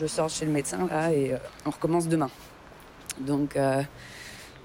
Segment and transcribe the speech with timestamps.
[0.00, 2.30] je sors chez le médecin et euh, on recommence demain.
[3.20, 3.82] Donc euh,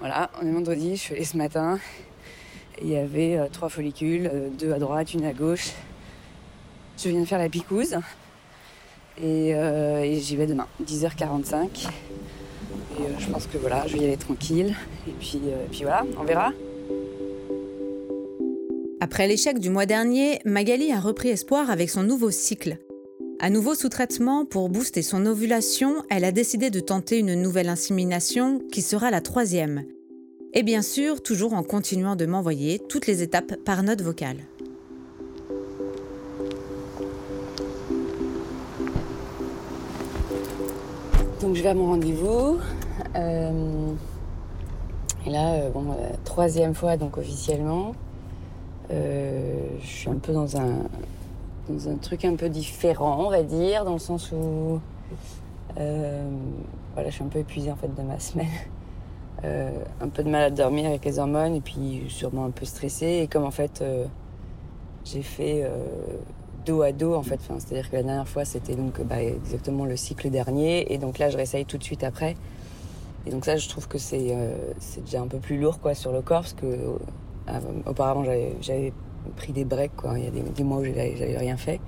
[0.00, 1.78] voilà, on est vendredi, je suis allée ce matin.
[2.82, 5.70] Il y avait euh, trois follicules, deux à droite, une à gauche.
[6.98, 7.96] Je viens de faire la picouse
[9.22, 9.54] et,
[10.20, 11.88] j'y vais demain, 10h45.
[12.98, 14.74] Et je pense que voilà, je vais y aller tranquille.
[15.06, 15.40] Et puis
[15.82, 16.52] voilà, on verra.
[19.00, 22.76] Après l'échec du mois dernier, Magali a repris espoir avec son nouveau cycle.
[23.42, 27.70] À nouveau sous traitement pour booster son ovulation, elle a décidé de tenter une nouvelle
[27.70, 29.84] insémination qui sera la troisième.
[30.52, 34.36] Et bien sûr, toujours en continuant de m'envoyer toutes les étapes par note vocale.
[41.40, 42.58] Donc je vais à mon rendez-vous.
[43.16, 43.92] Euh,
[45.26, 47.94] et là, euh, bon, euh, troisième fois donc officiellement.
[48.90, 50.82] je suis un peu dans un,
[51.88, 54.80] un truc un peu différent, on va dire, dans le sens où
[55.78, 56.28] euh,
[56.94, 58.48] voilà, je suis un peu épuisée en fait de ma semaine.
[59.42, 59.70] Euh,
[60.02, 63.20] un peu de mal à dormir avec les hormones et puis sûrement un peu stressée.
[63.22, 64.04] Et comme en fait euh,
[65.02, 65.66] j'ai fait
[66.66, 69.96] dos à dos en fait, c'est-à-dire que la dernière fois c'était donc bah, exactement le
[69.96, 72.36] cycle dernier et donc là je réessaye tout de suite après.
[73.24, 74.36] Et donc ça je trouve que c'est
[74.78, 76.76] c'est déjà un peu plus lourd quoi sur le corps parce que
[77.86, 78.24] auparavant
[78.60, 78.92] j'avais
[79.36, 80.18] pris des breaks, quoi.
[80.18, 81.80] Il y a des, mois où j'avais rien fait.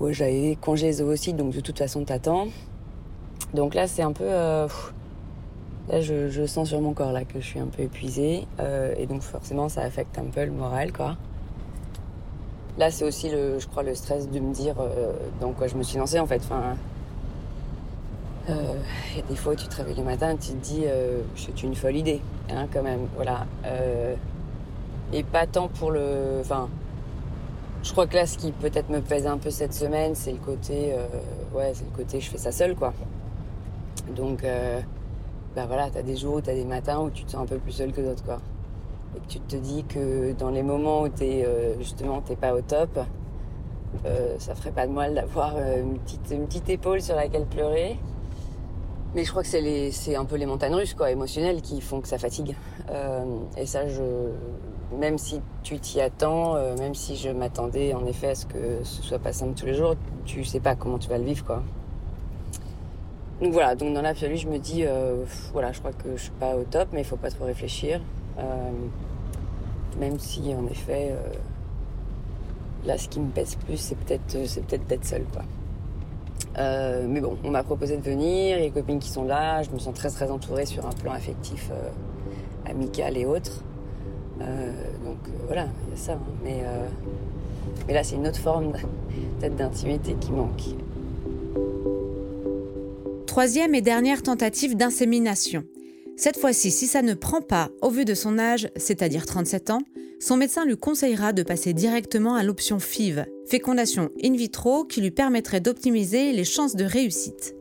[0.00, 2.48] Où j'avais congé aussi, donc de toute façon, t'attends.
[3.54, 4.24] Donc là, c'est un peu.
[4.26, 4.68] Euh,
[5.88, 8.46] là, je, sens sur mon corps là que je suis un peu épuisée.
[8.60, 11.16] Euh, et donc, forcément, ça affecte un peu le moral, quoi.
[12.78, 15.76] Là, c'est aussi, le, je crois, le stress de me dire euh, dans quoi je
[15.76, 16.42] me suis lancée, en fait.
[16.44, 16.76] Enfin.
[18.48, 20.84] A des fois tu te réveilles le matin et tu te dis,
[21.34, 23.08] c'est une folle idée, hein, quand même.
[23.16, 23.44] Voilà
[25.12, 26.38] et pas tant pour le.
[26.40, 26.68] Enfin,
[27.82, 30.38] je crois que là, ce qui peut-être me pèse un peu cette semaine, c'est le
[30.38, 30.92] côté.
[30.92, 31.06] Euh,
[31.56, 32.92] ouais, c'est le côté je fais ça seul, quoi.
[34.14, 34.80] Donc, euh,
[35.56, 37.72] bah voilà, t'as des jours t'as des matins où tu te sens un peu plus
[37.72, 38.40] seul que d'autres, quoi.
[39.16, 42.60] Et tu te dis que dans les moments où t'es euh, justement t'es pas au
[42.60, 42.98] top,
[44.04, 47.46] euh, ça ferait pas de mal d'avoir euh, une petite, une petite épaule sur laquelle
[47.46, 47.96] pleurer.
[49.14, 52.08] Mais je crois que c'est, un peu les montagnes russes, quoi, émotionnelles, qui font que
[52.08, 52.54] ça fatigue.
[53.56, 54.02] Et ça, je,
[54.92, 58.84] même si tu t'y attends, euh, même si je m'attendais en effet à ce que
[58.84, 61.44] ce soit pas simple tous les jours, tu sais pas comment tu vas le vivre
[61.44, 61.62] quoi.
[63.42, 66.30] Donc voilà, donc dans l'absolu je me dis, euh, voilà, je crois que je suis
[66.32, 68.00] pas au top, mais il faut pas trop réfléchir.
[68.38, 68.70] Euh,
[69.98, 71.14] même si en effet,
[72.84, 75.42] là ce qui me pèse plus, c'est peut-être c'est peut-être d'être seule quoi.
[76.56, 79.94] mais bon, on m'a proposé de venir, des copines qui sont là, je me sens
[79.94, 81.70] très très entourée sur un plan affectif,
[82.66, 83.62] amical et autres.
[84.40, 84.72] Euh,
[85.04, 86.12] donc euh, voilà, il y a ça.
[86.12, 86.20] Hein.
[86.44, 86.86] Mais, euh,
[87.86, 88.72] mais là, c'est une autre forme
[89.40, 90.62] peut-être d'intimité qui manque.
[93.26, 95.64] Troisième et dernière tentative d'insémination.
[96.16, 99.82] Cette fois-ci, si ça ne prend pas au vu de son âge, c'est-à-dire 37 ans,
[100.18, 105.10] son médecin lui conseillera de passer directement à l'option FIV, fécondation in vitro, qui lui
[105.10, 107.54] permettrait d'optimiser les chances de réussite.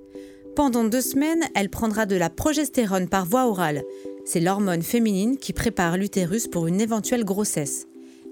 [0.56, 3.84] Pendant deux semaines, elle prendra de la progestérone par voie orale,
[4.26, 7.88] c'est l'hormone féminine qui prépare l'utérus pour une éventuelle grossesse.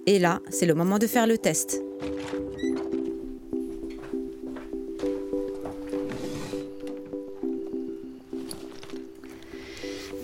[0.08, 1.82] Et là, c'est le moment de faire le test.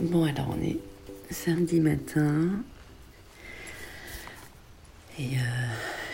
[0.02, 0.78] Bon, alors on est
[1.30, 2.50] samedi matin.
[5.20, 5.40] Et euh,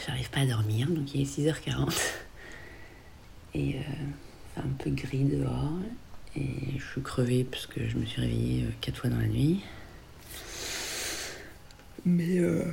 [0.06, 1.96] j'arrive pas à dormir, donc il est 6h40.
[3.54, 3.80] Et euh,
[4.54, 5.80] c'est un peu gris dehors.
[6.38, 9.28] Et je suis crevée parce que je me suis réveillée euh, quatre fois dans la
[9.28, 9.64] nuit.
[12.06, 12.66] Mais euh,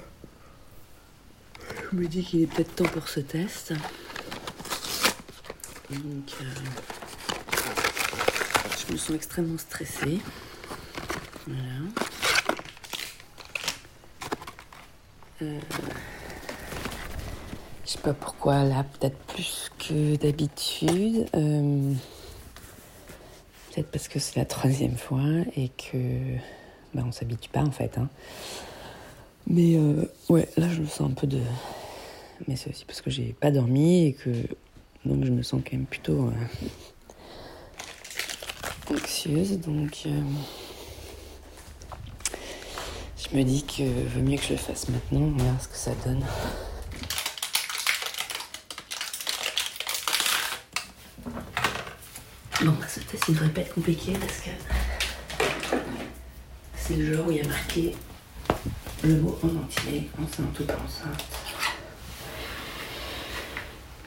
[1.91, 3.73] je me dis qu'il est peut-être temps pour ce test.
[5.91, 6.45] Donc euh,
[8.87, 10.19] je me sens extrêmement stressée.
[11.47, 11.63] Voilà.
[15.43, 15.61] Euh,
[17.85, 21.29] je sais pas pourquoi là, peut-être plus que d'habitude.
[23.73, 25.23] Peut-être parce que c'est la troisième fois
[25.57, 25.97] et que
[26.93, 27.97] bah, on s'habitue pas en fait.
[27.97, 28.11] Hein.
[29.47, 31.41] Mais euh, ouais, là je me sens un peu de.
[32.47, 34.31] Mais c'est aussi parce que j'ai pas dormi et que
[35.07, 36.33] donc je me sens quand même plutôt euh,
[38.95, 39.59] anxieuse.
[39.61, 40.21] Donc euh,
[43.17, 45.21] je me dis que vaut mieux que je le fasse maintenant.
[45.21, 46.23] On verra ce que ça donne.
[52.65, 54.51] Bon, ce test, il devrait pas être compliqué parce que
[56.77, 57.97] c'est le genre où il y a marqué
[59.03, 61.25] le mot en entier, enceinte ou pas enceinte.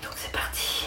[0.01, 0.85] Donc c'est parti.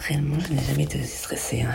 [0.00, 1.62] réellement, je n'ai jamais été stressée.
[1.62, 1.74] Hein.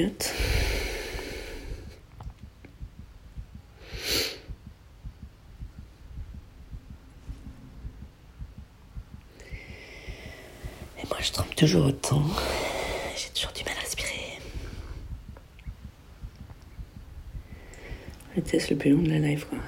[0.00, 0.34] quatrième qui clignote.
[11.60, 12.22] toujours autant.
[13.14, 14.38] J'ai toujours du mal à respirer.
[18.34, 19.58] Le test le plus long de la life, quoi.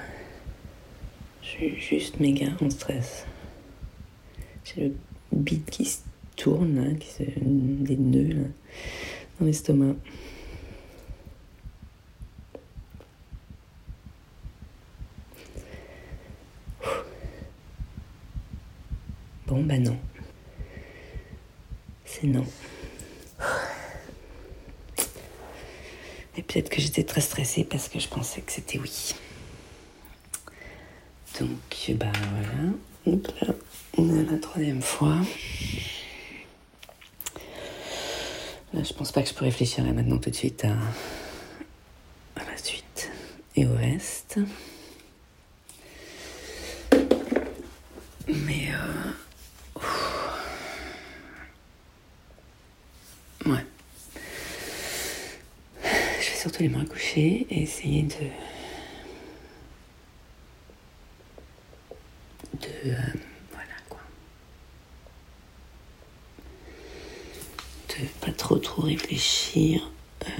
[1.43, 3.27] Je suis juste méga en stress.
[4.65, 4.95] J'ai le
[5.31, 5.99] bide qui se
[6.35, 7.23] tourne, qui se...
[7.37, 8.49] des nœuds
[9.39, 9.93] dans l'estomac.
[19.63, 19.97] Bah non
[22.27, 22.45] non.
[26.37, 29.13] Et peut-être que j'étais très stressée parce que je pensais que c'était oui.
[31.39, 31.49] Donc,
[31.95, 32.11] bah
[33.05, 33.23] voilà.
[33.41, 33.53] là,
[33.97, 35.17] on est la troisième fois.
[38.73, 40.73] Là, je pense pas que je peux réfléchir là maintenant tout de suite à,
[42.39, 43.11] à la suite
[43.55, 44.39] et au reste.
[48.27, 49.13] Mais euh,
[56.43, 58.15] surtout les mains couchées et essayer de.
[62.59, 62.91] de.
[62.91, 62.95] Euh,
[63.49, 64.01] voilà quoi.
[67.87, 69.89] De pas trop trop réfléchir.
[70.27, 70.31] Euh,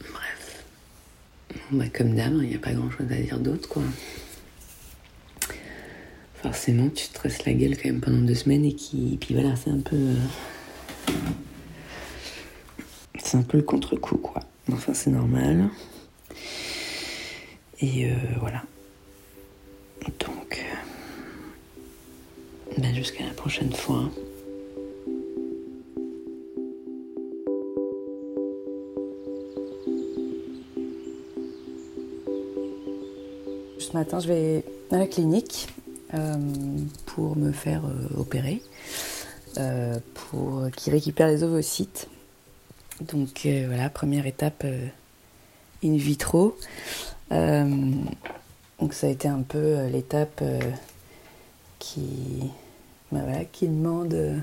[0.00, 0.64] bref.
[1.70, 3.84] Bah, comme d'hab, il n'y a pas grand chose à dire d'autre quoi
[6.46, 9.56] forcément tu te stresses la gueule quand même pendant deux semaines et qui puis voilà
[9.56, 11.12] c'est un peu euh,
[13.18, 14.42] c'est un peu le contre-coup quoi.
[14.72, 15.68] Enfin c'est normal.
[17.80, 18.62] Et euh, voilà.
[20.20, 20.64] Donc
[22.78, 24.08] ben jusqu'à la prochaine fois.
[33.78, 35.68] Ce matin, je vais à la clinique
[37.06, 38.62] pour me faire euh, opérer,
[39.58, 42.08] euh, pour qu'il récupère les ovocytes.
[43.00, 44.64] Donc voilà, première étape
[45.84, 46.56] in vitro.
[47.30, 50.42] donc ça a été un peu l'étape
[51.78, 52.50] qui,
[53.12, 54.40] bah voilà, qui demande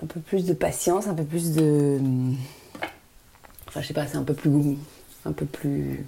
[0.00, 1.98] un peu plus de patience, un peu plus de.
[3.66, 4.78] Enfin, je sais pas, c'est un peu plus.
[5.24, 6.06] un peu plus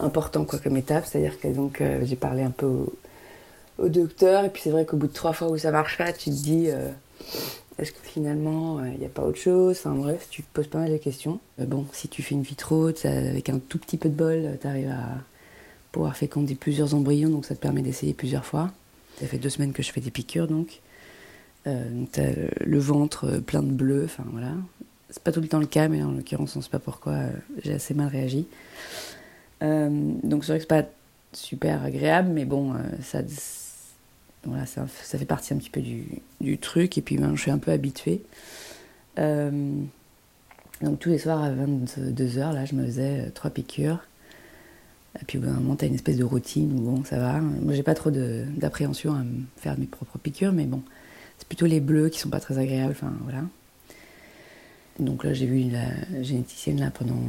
[0.00, 1.06] important quoi comme étape.
[1.06, 4.96] C'est-à-dire que donc euh, j'ai parlé un peu au, docteur et puis c'est vrai qu'au
[4.96, 6.90] bout de trois fois où ça marche pas, tu te dis euh,
[7.78, 9.76] est-ce que finalement il euh, n'y a pas autre chose?
[9.78, 11.40] Enfin bref, tu te poses pas mal de questions.
[11.58, 14.90] bon, si tu fais une vitro, avec un tout petit peu de bol, tu arrives
[14.90, 15.18] à
[15.92, 18.70] pouvoir féconder plusieurs embryons, donc ça te permet d'essayer plusieurs fois.
[19.20, 20.80] Ça fait deux semaines que je fais des piqûres donc.
[21.64, 22.32] donc as
[22.64, 24.52] le ventre plein de bleu, enfin voilà.
[25.10, 27.14] C'est pas tout le temps le cas, mais en l'occurrence on sait pas pourquoi
[27.62, 28.46] j'ai assez mal réagi.
[29.62, 30.88] Euh, donc c'est vrai que c'est pas
[31.32, 33.20] super agréable, mais bon, euh, ça,
[34.44, 36.06] voilà, ça, ça, fait partie un petit peu du,
[36.40, 36.98] du truc.
[36.98, 38.22] Et puis ben, je suis un peu habituée.
[39.18, 39.72] Euh,
[40.82, 44.06] donc tous les soirs à 22h, là, je me faisais trois piqûres.
[45.20, 47.40] Et puis au bout d'un moment, t'as une espèce de routine où bon, ça va.
[47.40, 50.82] Moi, j'ai pas trop d'appréhension à me faire mes propres piqûres, mais bon,
[51.38, 52.92] c'est plutôt les bleus qui sont pas très agréables.
[52.92, 53.42] Enfin, voilà.
[54.98, 57.20] Donc là, j'ai vu la généticienne là pendant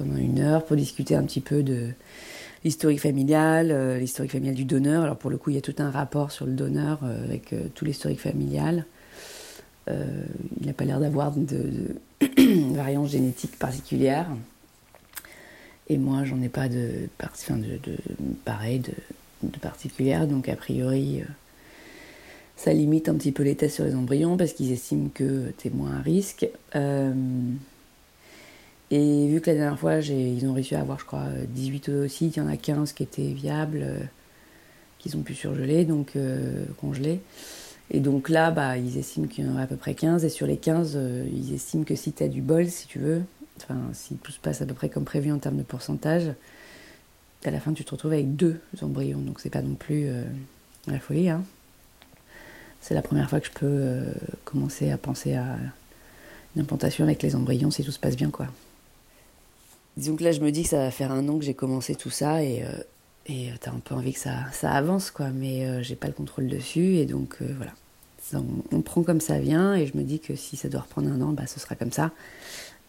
[0.00, 1.90] pendant une heure pour discuter un petit peu de
[2.64, 5.02] l'historique familial, euh, l'historique familial du donneur.
[5.02, 7.52] Alors pour le coup, il y a tout un rapport sur le donneur euh, avec
[7.52, 8.86] euh, tout l'historique familial.
[9.88, 11.44] il n'a pas l'air d'avoir de,
[12.20, 14.26] de variance génétique particulière.
[15.88, 17.78] Et moi, j'en ai pas de, enfin de
[18.44, 18.92] pareil, de,
[19.42, 20.28] de, particulière.
[20.28, 21.22] Donc, a priori,
[22.56, 25.66] ça limite un petit peu les tests sur les embryons parce qu'ils estiment que tu
[25.66, 26.46] es moins à risque.
[28.90, 32.36] Et vu que la dernière fois, ils ont réussi à avoir, je crois, 18 ovocytes,
[32.36, 33.86] il y en a 15 qui étaient viables,
[34.98, 36.14] qu'ils ont pu surgeler, donc
[36.80, 37.20] congeler.
[37.92, 40.24] Et donc là, bah, ils estiment qu'il y en a à peu près 15.
[40.24, 40.98] Et sur les 15,
[41.32, 43.22] ils estiment que si tu as du bol, si tu veux,
[43.58, 46.32] enfin, si tout se passe à peu près comme prévu en termes de pourcentage,
[47.44, 49.20] à la fin, tu te retrouves avec deux embryons.
[49.20, 50.24] Donc, c'est pas non plus euh,
[50.86, 51.30] la folie.
[51.30, 51.42] Hein.
[52.80, 54.12] C'est la première fois que je peux euh,
[54.44, 55.56] commencer à penser à
[56.54, 58.46] une implantation avec les embryons si tout se passe bien, quoi.
[60.00, 61.94] Disons que là, je me dis que ça va faire un an que j'ai commencé
[61.94, 62.68] tout ça et, euh,
[63.26, 65.28] et t'as un peu envie que ça, avance, quoi.
[65.30, 67.72] Mais j'ai pas le contrôle dessus et donc voilà.
[68.72, 71.20] On, prend comme ça vient et je me dis que si ça doit reprendre un
[71.20, 72.12] an, bah, ce sera comme ça.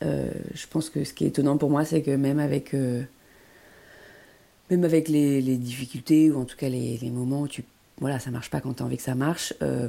[0.01, 2.73] je pense que ce qui est étonnant pour moi, c'est que même avec
[4.71, 7.63] même avec les, difficultés ou en tout cas les, moments où tu
[7.99, 9.87] voilà ça marche pas quand tu as envie que ça marche euh,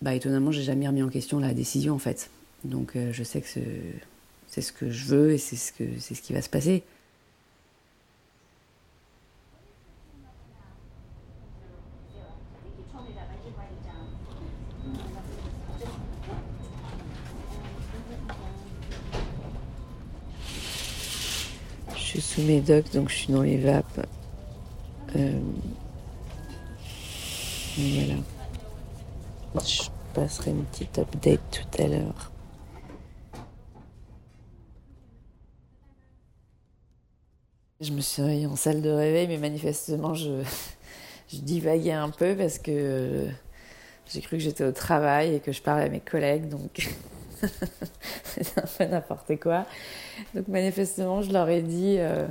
[0.00, 2.30] bah étonnamment j'ai jamais remis en question la décision en fait
[2.64, 3.60] donc euh, je sais que
[4.52, 6.82] c'est ce que je veux et c'est ce que c'est ce qui va se passer
[21.96, 24.06] Je suis sous mes docks, donc je suis dans les vapes.
[25.16, 25.40] Euh,
[27.78, 28.14] voilà.
[29.64, 29.82] Je
[30.12, 32.31] passerai une petite update tout à l'heure.
[37.82, 40.30] Je me suis réveillée en salle de réveil, mais manifestement, je,
[41.28, 43.26] je divaguais un peu parce que
[44.08, 46.88] j'ai cru que j'étais au travail et que je parlais à mes collègues, donc
[48.24, 49.66] c'est un peu n'importe quoi.
[50.32, 52.28] Donc manifestement, je leur ai dit, euh,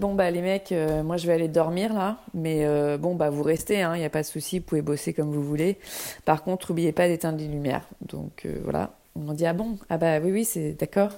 [0.00, 3.30] bon bah les mecs, euh, moi je vais aller dormir là, mais euh, bon bah
[3.30, 5.78] vous restez, il hein, n'y a pas de souci, vous pouvez bosser comme vous voulez.
[6.24, 7.86] Par contre, n'oubliez pas d'éteindre les lumières.
[8.00, 11.10] Donc voilà, ils m'ont dit ah bon, ah bah oui oui c'est d'accord.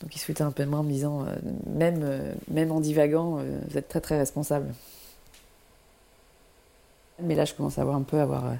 [0.00, 1.26] Donc ils se foutaient un peu de en me disant
[1.66, 4.72] même même en divagant, vous êtes très très responsable.
[7.20, 8.54] Mais là je commence à avoir un peu avoir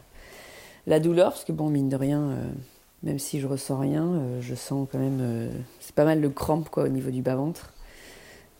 [0.88, 2.36] la douleur parce que bon mine de rien
[3.02, 5.18] même si je ressens rien, euh, je sens quand même.
[5.20, 7.72] Euh, c'est pas mal de crampes quoi, au niveau du bas-ventre.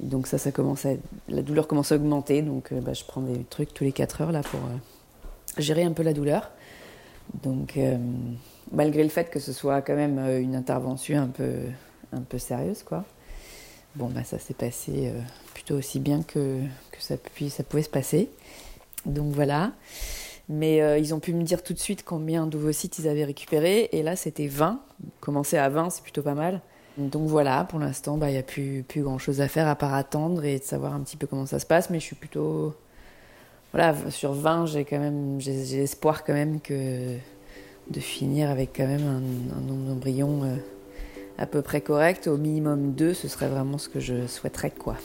[0.01, 0.91] Donc ça, ça commence à,
[1.29, 2.43] la douleur commence à augmenter.
[2.43, 4.61] Donc euh, bah, je prends des trucs tous les 4 heures là pour
[5.59, 6.51] gérer un peu la douleur.
[7.43, 7.79] Donc
[8.73, 11.57] malgré le fait que ce soit quand même une intervention un peu,
[12.13, 13.05] un peu sérieuse, quoi.
[13.95, 15.13] Bon, bah ça s'est passé
[15.55, 16.61] plutôt aussi bien que,
[16.93, 17.17] que ça,
[17.49, 18.31] ça pouvait se passer.
[19.07, 19.73] Donc voilà.
[20.49, 23.91] Mais euh, ils ont pu me dire tout de suite combien d'ovocytes ils avaient récupéré.
[23.93, 24.81] Et là, c'était 20.
[25.21, 26.63] Commencer à 20, c'est plutôt pas mal.
[26.97, 29.95] Donc voilà, pour l'instant, bah, il n'y a plus, plus grand-chose à faire à part
[29.95, 31.91] attendre et de savoir un petit peu comment ça se passe.
[31.91, 32.75] Mais je suis plutôt...
[33.73, 35.39] Voilà, sur 20, j'ai quand même...
[35.41, 37.17] J'ai espoir quand même que
[37.91, 39.07] de finir avec quand même
[39.55, 40.57] un, nombre d'embryons euh,
[41.39, 42.27] à peu près correct.
[42.27, 44.97] Au minimum 2, ce serait vraiment ce que je souhaiterais, quoi.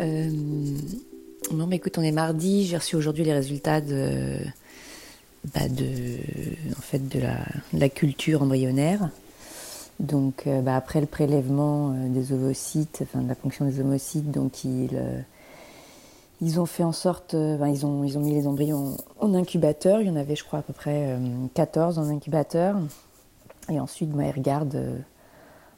[0.00, 0.30] Euh,
[1.50, 2.64] bon, bah, écoute, on est mardi.
[2.66, 4.38] J'ai reçu aujourd'hui les résultats de,
[5.52, 5.84] bah, de,
[6.76, 7.20] en fait, de
[7.72, 9.10] la, culture embryonnaire.
[9.98, 14.30] Donc, euh, bah, après le prélèvement euh, des ovocytes, enfin de la fonction des ovocytes,
[14.30, 14.90] donc ils,
[16.40, 20.00] ils ont fait en sorte, ils, ont, ils ont mis les embryons en, incubateur.
[20.00, 21.16] Il y en avait, je crois, à peu près
[21.54, 22.76] 14 en incubateur.
[23.70, 25.04] Et ensuite, ils regardent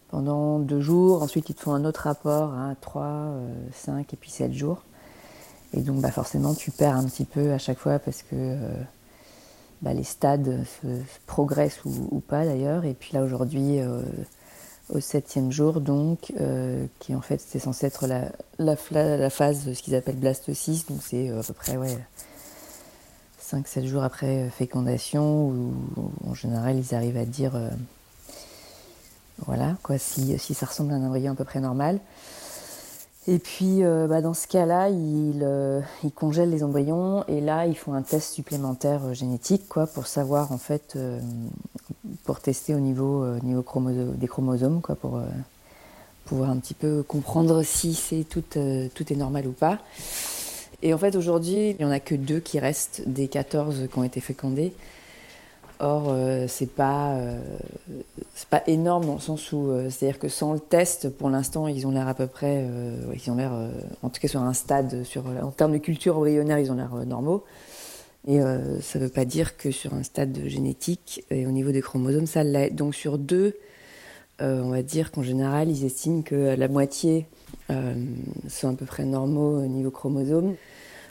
[0.08, 1.22] pendant deux jours.
[1.22, 3.32] Ensuite, ils te font un autre rapport à 3,
[3.72, 4.82] 5 et puis 7 jours.
[5.74, 8.72] Et donc, bah, forcément, tu perds un petit peu à chaque fois parce que euh,
[9.82, 10.86] bah, les stades se,
[11.26, 12.84] progressent ou, pas d'ailleurs.
[12.84, 14.02] Et puis là, aujourd'hui, euh,
[14.88, 18.76] au septième jour, donc, euh, qui en fait, c'est censé être la, la,
[19.16, 20.88] la phase, ce qu'ils appellent blastocyste.
[20.88, 21.98] Donc, c'est à peu près, ouais.
[23.42, 25.72] 5-7 jours après fécondation, où
[26.26, 27.52] en général ils arrivent à dire
[29.44, 32.00] voilà, quoi, si, si, ça ressemble à un embryon à peu près normal.
[33.28, 35.80] Et puis, euh, bah, dans ce cas-là, ils, euh,
[36.14, 40.52] congèlent les embryons et là, ils font un test supplémentaire euh, génétique, quoi, pour savoir,
[40.52, 40.96] en fait,
[42.24, 45.20] pour tester au niveau, des chromosomes, quoi, pour
[46.24, 49.78] pouvoir un petit peu comprendre si c'est tout, tout est normal ou pas.
[50.82, 53.98] Et en fait, aujourd'hui, il n'y en a que deux qui restent des 14 qui
[53.98, 54.72] ont été fécondés.
[55.78, 57.38] Or, euh, c'est pas, euh,
[58.48, 61.86] pas énorme dans le sens où, euh, c'est-à-dire que sans le test, pour l'instant, ils
[61.86, 62.66] ont l'air à peu près,
[63.14, 63.52] ils ont l'air,
[64.02, 66.94] en tout cas sur un stade, sur, en termes de culture embryonnaire, ils ont l'air
[67.06, 67.44] normaux.
[68.26, 68.40] Et
[68.80, 72.26] ça ne veut pas dire que sur un stade génétique et au niveau des chromosomes,
[72.26, 72.70] ça l'est.
[72.70, 73.56] Donc sur deux,
[74.40, 77.26] on va dire qu'en général, ils estiment que la moitié
[77.68, 80.54] sont à peu près normaux au niveau chromosome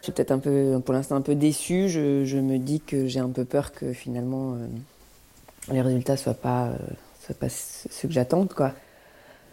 [0.06, 1.90] Je suis peut-être un peu, pour l'instant, un peu déçue.
[1.90, 4.68] Je, me dis que j'ai un peu peur que finalement euh,
[5.74, 6.78] les résultats soient pas, euh,
[7.26, 8.48] soient pas ce que j'attends.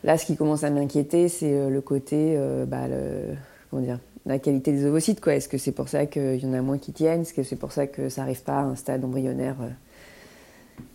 [0.04, 3.34] Là, ce qui commence à m'inquiéter, c'est euh, le côté, bah, le,
[3.70, 5.26] comment dire, la qualité des ovocytes.
[5.26, 7.22] Est-ce que c'est pour ça qu'il y en a moins qui tiennent?
[7.22, 9.56] Est-ce que c'est pour ça que ça n'arrive pas à un stade embryonnaire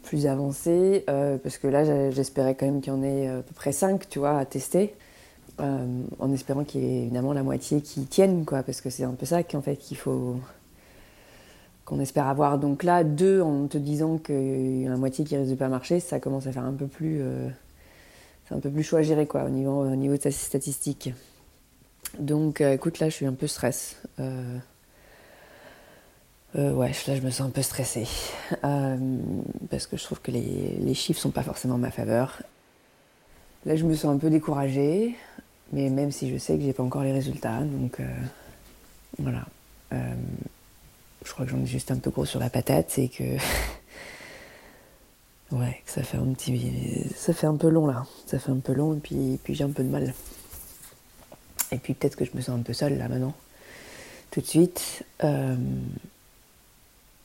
[0.03, 1.03] plus avancé?
[1.07, 4.19] Parce que là, j'espérais quand même qu'il y en ait à peu près 5, tu
[4.19, 4.93] vois, à tester.
[5.59, 9.03] Euh, en espérant qu'il y ait évidemment la moitié qui tienne, quoi, parce que c'est
[9.03, 10.39] un peu ça qu'en fait qu'il faut
[11.83, 12.59] qu'on espère avoir.
[12.59, 15.67] Donc là, deux en te disant qu'il y a la moitié qui risque de pas
[15.67, 17.49] marcher, ça commence à faire un peu plus, euh,
[18.47, 21.11] c'est un peu plus chaud à gérer quoi, au niveau, au niveau de sa statistique.
[22.19, 23.99] Donc, euh, écoute, là, je suis un peu stress.
[24.19, 24.61] ouais,
[26.55, 28.07] là, je me sens un peu stressée
[28.61, 32.43] parce que je trouve que les, les chiffres sont pas forcément en ma faveur.
[33.65, 35.15] Là, je me sens un peu découragée.
[35.74, 38.05] Mais même si je sais que j'ai pas encore les résultats, donc euh,
[39.19, 39.45] voilà.
[39.93, 40.13] Euh,
[41.25, 43.24] je crois que j'en ai juste un peu gros sur la patate, c'est que
[45.51, 48.59] ouais, que ça fait un petit, ça fait un peu long là, ça fait un
[48.59, 50.13] peu long et puis, puis j'ai un peu de mal.
[51.71, 53.33] Et puis peut-être que je me sens un peu seule là maintenant,
[54.31, 55.03] tout de suite.
[55.24, 55.55] Euh,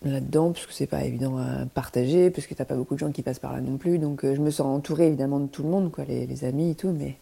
[0.04, 3.12] là-dedans, parce que c'est pas évident à partager, parce que t'as pas beaucoup de gens
[3.12, 4.00] qui passent par là non plus.
[4.00, 6.90] Donc je me sens entourée évidemment de tout le monde, quoi, les amis et tout,
[6.90, 7.18] mais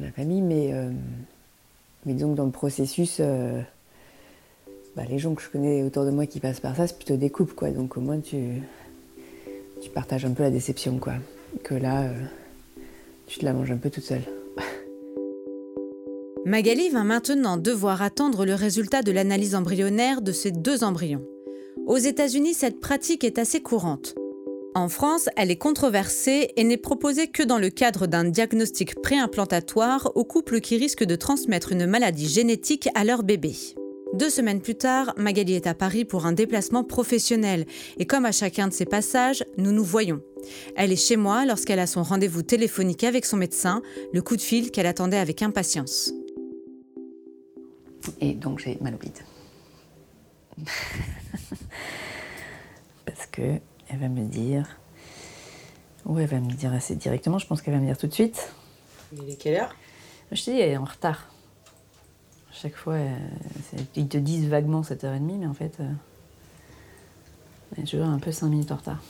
[0.00, 0.90] la famille, mais, euh,
[2.06, 3.60] mais dans le processus, euh,
[4.96, 7.16] bah, les gens que je connais autour de moi qui passent par ça, c'est plutôt
[7.16, 7.70] des quoi.
[7.70, 8.62] Donc au moins tu,
[9.94, 11.14] partages un peu la déception, quoi.
[11.64, 12.12] Que là, euh,
[13.26, 14.22] tu te la manges un peu toute seule.
[16.46, 21.24] Magali va maintenant devoir attendre le résultat de l'analyse embryonnaire de ses deux embryons.
[21.86, 24.14] Aux États-Unis, cette pratique est assez courante.
[24.74, 30.10] En France, elle est controversée et n'est proposée que dans le cadre d'un diagnostic préimplantatoire
[30.14, 33.54] aux couples qui risquent de transmettre une maladie génétique à leur bébé.
[34.14, 37.66] Deux semaines plus tard, Magali est à Paris pour un déplacement professionnel
[37.98, 40.22] et comme à chacun de ses passages, nous nous voyons.
[40.74, 43.82] Elle est chez moi lorsqu'elle a son rendez-vous téléphonique avec son médecin,
[44.14, 46.14] le coup de fil qu'elle attendait avec impatience.
[48.22, 49.18] Et donc j'ai mal au bide.
[53.04, 53.60] Parce que
[53.92, 54.78] elle va me dire.
[56.06, 58.14] Ou elle va me dire assez directement, je pense qu'elle va me dire tout de
[58.14, 58.52] suite.
[59.12, 59.74] Il est quelle heure?
[60.32, 61.28] Je te dis, elle est en retard.
[62.50, 62.96] Chaque fois,
[63.94, 65.90] ils te disent vaguement 7h30, mais en fait, euh,
[67.72, 69.02] elle est toujours un peu 5 minutes en retard.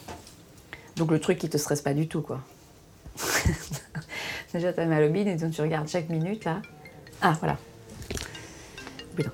[0.97, 2.41] Donc le truc qui te stresse pas du tout, quoi.
[4.53, 6.61] Déjà, t'as mal au bide et donc tu regardes chaque minute, là.
[7.21, 7.59] Ah, voilà.
[9.17, 9.33] Putain.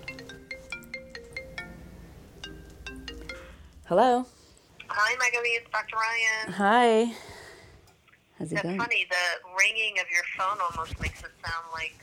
[3.90, 4.26] Hello?
[4.88, 5.50] Hi, Magali.
[5.50, 5.96] It's Dr.
[5.96, 6.52] Ryan.
[6.54, 7.12] Hi.
[8.38, 8.78] How's it That's going?
[8.78, 9.06] funny.
[9.10, 11.94] The ringing of your phone almost makes it sound like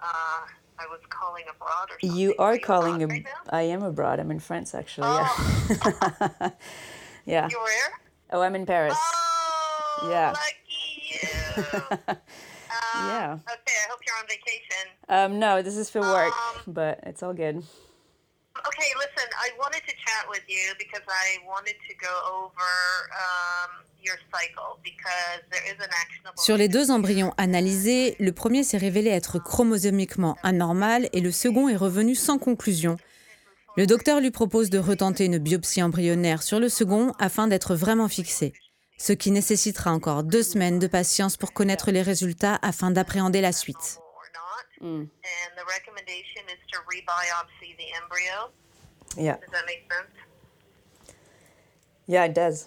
[0.00, 0.46] uh,
[0.78, 2.18] I was calling abroad or something.
[2.18, 3.02] You are calling.
[3.02, 3.50] abroad A, right now?
[3.50, 4.20] I am abroad.
[4.20, 5.08] I'm in France, actually.
[5.08, 5.66] Oh.
[5.84, 6.50] Yeah.
[7.26, 7.48] yeah.
[7.50, 7.90] You where?
[8.32, 8.94] Oh, I'm in Paris.
[8.96, 10.32] Oh, Yeah.
[10.32, 11.62] lucky you.
[12.08, 12.14] uh,
[13.06, 13.38] Yeah.
[13.42, 14.86] Okay, I hope you're on vacation.
[15.08, 17.64] Um, no, this is for work, Um, but it's all good.
[18.58, 22.70] Okay, listen, I wanted to chat with you because I wanted to go over
[23.14, 26.36] um, your cycle because there is an actionable.
[26.36, 31.68] Sur les deux embryons analysés, le premier s'est révélé être chromosomiquement anormal et le second
[31.68, 32.96] est revenu sans conclusion.
[33.76, 38.08] Le docteur lui propose de retenter une biopsie embryonnaire sur le second afin d'être vraiment
[38.08, 38.52] fixé,
[38.98, 43.52] ce qui nécessitera encore deux semaines de patience pour connaître les résultats afin d'appréhender la
[43.52, 44.00] suite.
[44.82, 45.00] Mm.
[45.00, 48.50] And the recommendation is to rebiopsy the embryo.
[49.16, 49.36] Yeah.
[49.36, 50.10] Does that make sense?
[52.06, 52.66] Yeah, it does.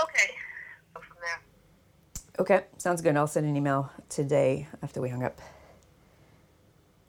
[0.00, 0.34] Okay.
[0.94, 1.40] Go from there.
[2.38, 3.16] Okay, sounds good.
[3.16, 5.38] I'll send an email today after we hung up.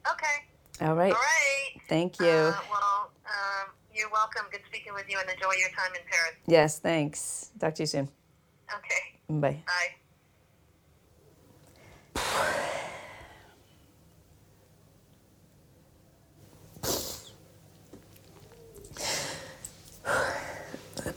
[0.10, 0.88] Okay.
[0.88, 1.14] All right.
[1.14, 1.82] All right.
[1.88, 2.26] Thank you.
[2.26, 4.46] Uh, well, um, you're welcome.
[4.52, 6.36] Good speaking with you and enjoy your time in Paris.
[6.48, 7.52] yes, thanks.
[7.60, 8.10] Talk to you soon.
[8.74, 9.20] Okay.
[9.30, 9.64] Bye.
[12.16, 12.90] Bye.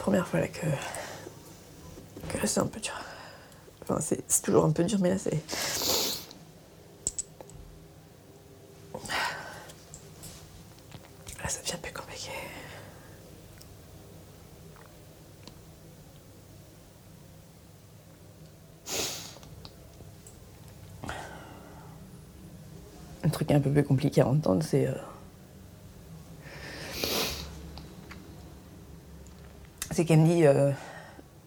[0.07, 0.67] Première fois là que.
[2.39, 2.95] que c'est un peu dur.
[3.83, 5.43] Enfin, c'est c'est toujours un peu dur, mais là c'est.
[11.43, 12.31] Là ça devient plus compliqué.
[23.25, 24.87] Un truc un peu plus compliqué à entendre, c'est.
[24.87, 24.93] euh,
[29.97, 30.71] c'est qu'elle me dit euh,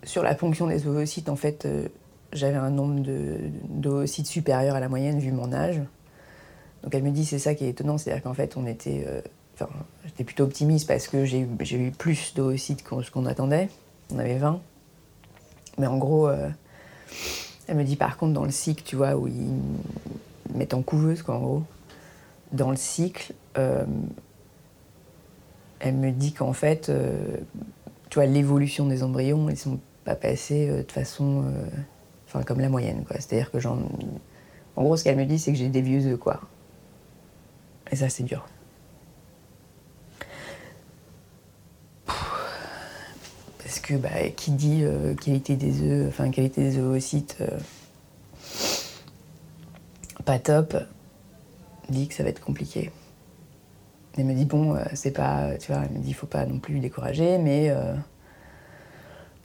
[0.03, 1.88] sur la ponction des ovocytes, en fait, euh,
[2.33, 3.05] j'avais un nombre
[3.69, 5.79] d'ovocytes supérieur à la moyenne vu mon âge.
[6.83, 9.21] Donc elle me dit c'est ça qui est étonnant, c'est-à-dire qu'en fait on était euh,
[10.05, 13.69] j'étais plutôt optimiste parce que j'ai eu, plus d'ovocytes que ce qu'on attendait.
[14.12, 14.62] On avait 20.
[15.77, 16.29] Mais en gros,
[17.67, 19.51] elle me dit par contre dans le cycle, tu vois, où ils
[20.55, 21.63] mettent en couveuse, quoi, en gros,
[22.53, 23.85] dans le cycle, elle
[25.95, 26.89] me dit qu'en fait,
[28.09, 31.65] tu vois, l'évolution des embryons, ils sont pas passés euh, de façon, euh,
[32.27, 33.17] enfin, comme la moyenne, quoi.
[33.17, 33.79] C'est-à-dire que j'en,
[34.75, 36.41] en gros, ce qu'elle me dit, c'est que j'ai des vieux œufs, quoi.
[37.91, 38.45] Et ça, c'est dur.
[43.69, 47.59] Parce que bah, qui dit euh, qualité des œufs, enfin qualité des oocytes euh,
[50.25, 50.75] pas top,
[51.87, 52.89] dit que ça va être compliqué.
[54.19, 56.60] Elle me dit bon, euh, c'est pas, tu vois, elle me dit faut pas non
[56.60, 57.93] plus décourager, mais euh,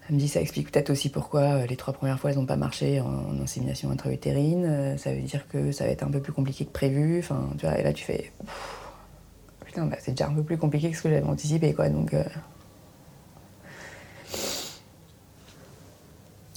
[0.09, 2.47] elle me dit ça explique peut-être aussi pourquoi euh, les trois premières fois elles n'ont
[2.47, 4.97] pas marché en, insémination intra-utérine.
[4.99, 7.21] Ça veut dire que ça va être un peu plus compliqué que prévu.
[7.21, 8.33] Enfin, tu vois, et là tu fais
[9.65, 11.89] putain, bah, c'est déjà un peu plus compliqué que ce que j'avais anticipé, quoi.
[11.89, 12.15] Donc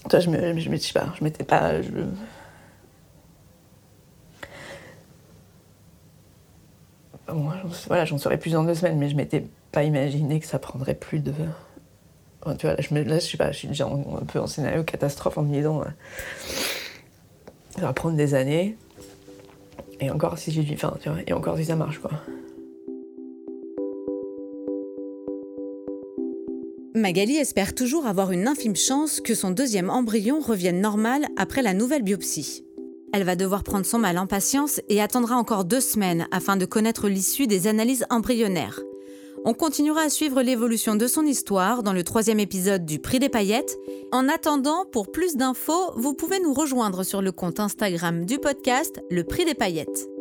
[0.10, 1.74] Toi, je me, je je sais pas, je m'étais pas.
[7.34, 10.46] Moi, j'en- voilà, j'en saurais plus dans deux semaines, mais je m'étais pas imaginé que
[10.46, 11.34] ça prendrait plus de.
[12.42, 14.40] Enfin, tu vois, là, je, me, là, je sais pas, je suis déjà un peu
[14.40, 15.82] en scénario catastrophe en me disant.
[15.82, 15.86] euh,
[17.78, 18.76] ça va prendre des années.
[20.00, 22.12] Et encore si j'ai enfin, tu vois, et encore si ça marche, quoi.
[26.96, 31.76] Magali espère toujours avoir une infime chance que son deuxième embryon revienne normal après la
[31.76, 32.67] nouvelle biopsie.
[33.14, 36.66] Elle va devoir prendre son mal en patience et attendra encore deux semaines afin de
[36.66, 38.80] connaître l'issue des analyses embryonnaires.
[39.46, 43.30] On continuera à suivre l'évolution de son histoire dans le troisième épisode du Prix des
[43.30, 43.78] paillettes.
[44.12, 49.02] En attendant, pour plus d'infos, vous pouvez nous rejoindre sur le compte Instagram du podcast
[49.10, 50.17] Le Prix des paillettes.